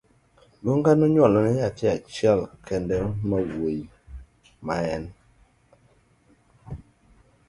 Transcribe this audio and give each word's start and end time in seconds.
Ngunga 0.61 0.91
nonyuolo 0.93 1.37
ne 1.41 1.51
nyathi 1.57 1.83
achiel 1.95 2.39
kende 2.65 2.95
mawuoyi 3.29 3.83
ma 4.65 4.75
en 4.93 5.03
Idi 5.07 5.13